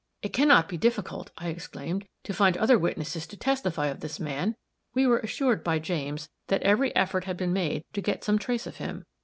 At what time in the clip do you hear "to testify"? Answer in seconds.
3.27-3.85